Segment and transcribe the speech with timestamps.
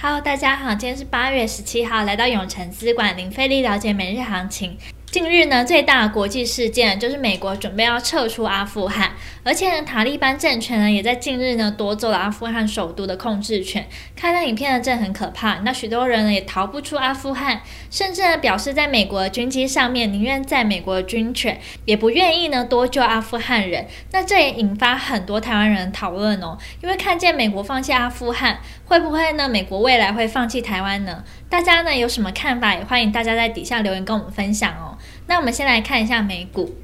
[0.00, 4.78] Hello，大家好，今天是八月十七号，来到永诚资管零费力了解每日行情。
[5.10, 13.86] 近日呢，最大的国际事件就是美国准备要撤出阿富汗，而且呢，塔利班政权呢也在近日呢夺走了阿富汗首都的控制权。
[14.14, 15.60] 看那影片呢，真很可怕。
[15.60, 23.86] 那许多人呢也逃不出阿富汗，甚至呢表示在美国的军机上面宁愿在美国的军犬，也不愿意呢多救阿富汗人。
[24.12, 31.24] 那这也引发很多台湾人讨论哦，因为看见美国放弃阿富汗，会不会呢美国未来会放弃台湾呢？
[31.48, 32.74] 大家呢有什么看法？
[32.74, 34.97] 也欢迎大家在底下留言跟我们分享哦。
[35.26, 36.76] 那我们先来看一下美股。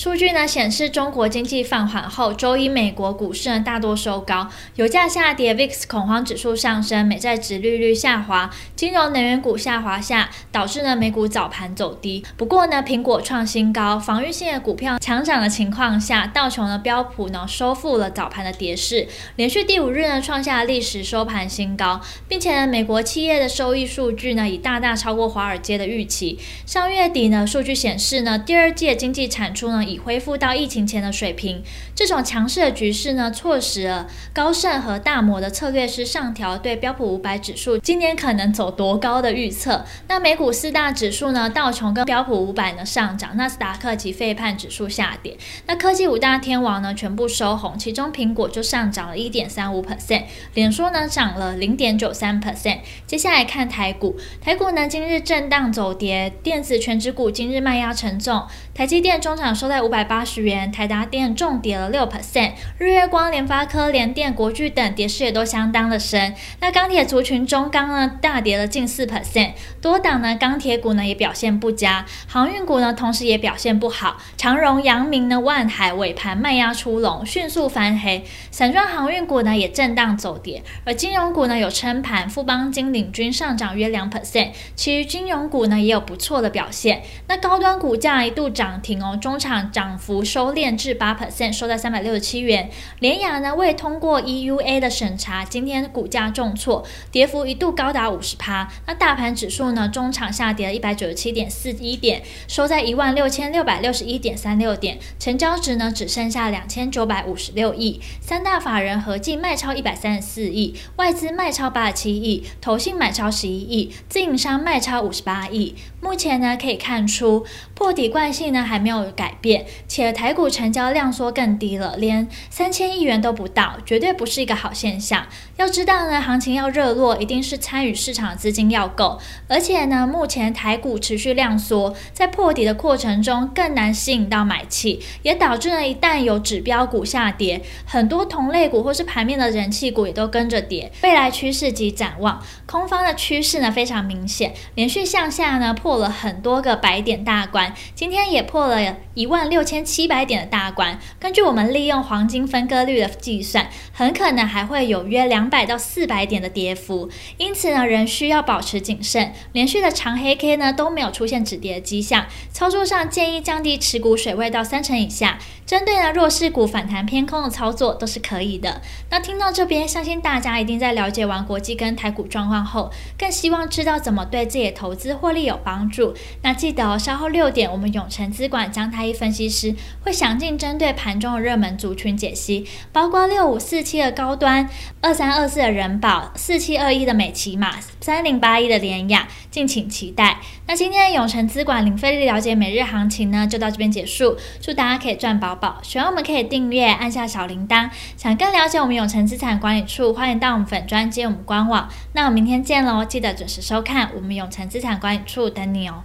[0.00, 12.24] 数据呢显示，中国经济放缓后，周一美国股市呢大多收高，油价下跌，VIX 恐慌指数上升，美债殖利率下滑，金融能源股下滑下，导致呢美股早盘走低。
[12.38, 26.38] 不过呢，苹果创新高，防御性的股票强涨的情况下，道琼呢标普呢收复了早盘的跌势，连续第五日呢创下历史收盘新高，并且呢美国企业的收益数据呢已大大超过华尔街的预期。
[26.64, 29.84] 上月底呢数据显示呢第二季经济产出呢。
[29.90, 31.62] 已恢复到疫情前的水平，
[31.94, 39.84] 这种强势的局势呢，促使了高盛和大摩的策略师上调对标普五百指数今年可能走多高的预测。
[40.08, 45.36] 那美股四大指数呢，道琼跟标普五百呢上涨，纳斯达克及费半指数下跌。
[45.66, 52.78] 那科技五大天王呢全部收红，其中苹果就上涨了一点三五 percent，脸书呢涨了零点九三 percent。
[53.06, 66.34] 接下来看台股，台股呢今日震荡走跌，电子全指股今日卖压沉重，台积电中场收在五百八十元，台达电重跌了六 percent，日月光、联发科、联电、国巨等跌势也都相当的深。
[66.60, 87.02] 那钢铁族群中钢呢大跌了近四 percent，多档呢钢铁股呢也表现不佳，航运股呢同时也表现不好，长荣、阳明呢、万海尾盘卖压出笼，迅速翻黑，散装航运股呢也震荡走跌，而金融股呢有撑盘，富邦金领军上涨约两 percent，其余金融股呢也有不错的表现。
[87.28, 89.69] 那高端股价一度涨停哦，中场。
[89.72, 92.70] 涨幅收敛至八 percent，收在三百六十七元。
[92.98, 98.68] 联亚呢未通过 EUA 的审查，今天股价重挫，跌幅一度高达五十趴。
[98.86, 108.00] 那大盘指数呢，中场下跌了一百九十七点四一点，收在一万六千六百六十一点三六点，成交值呢只剩下两千九百五十六亿。
[108.20, 115.74] 三大法人合计卖超一百三十四亿，外资卖超八十七亿，投信买超十一亿，自营商卖超五十八亿。
[116.00, 117.44] 目前呢可以看出
[117.74, 119.59] 破底惯性呢还没有改变。
[119.88, 125.26] 且台股成交量缩更低了，连三千亿元都不到，绝对不是一个好现象。
[125.56, 140.92] 要知道呢，行情要热络，一定是参与市场的资金要够，而且呢，目前台股持续量缩，在破底的过程中更难吸引到买气，也导致了一旦有指标股下跌，很多同类股或是盘面的人气股也都跟着跌。
[141.02, 149.39] 未来趋势及展望，空方的趋势呢非常明显，连续向下呢破了很多个百点大关，今天也破了一万。
[149.48, 157.08] 六千七百点的大关，根据我们利用黄金分割率的计算，很可能还会有约两百到四百点的跌幅，
[157.38, 159.32] 因此呢，仍需要保持谨慎。
[159.52, 165.38] 连续的长黑 K 呢都没有出现止跌的迹象，操作上建议降低持股水位到三成以下。
[165.64, 168.80] 针对呢弱势股反弹偏空的操作都是可以的。
[169.08, 176.12] 那听到这边，相信大家一定在了解完国际跟台股状况后，更希望知道怎么对自己的投资获利有帮助。
[176.42, 179.50] 那记得，稍后六点，我们永诚资管将它一分分析。
[179.50, 184.68] 师会详尽针对盘中的热门族群解析，包括六五四七的高端、
[185.00, 190.38] 二三二四的人保、四七二一的美琪玛、三零八一的联亚，敬请期待。
[190.66, 194.36] 那今天的永诚资管零费力了解每日行情呢，就到这边结束。
[194.60, 197.90] 祝大家可以赚饱饱，喜欢我们可以订阅，按下小铃铛。
[198.16, 201.88] 想更了解我们永诚资产管理处，欢迎到我们粉专接我们官网。
[202.14, 206.04] 那我们明天见喽，记得准时收看我们永诚资产管理处等你哦。